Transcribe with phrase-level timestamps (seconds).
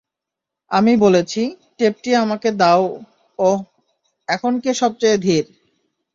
[0.71, 1.41] আমি বলেছি,
[1.77, 2.83] টেপটি আমাকে দাও
[3.39, 3.59] ওহ
[4.27, 5.45] এখন কে সবচেয়ে ধীর?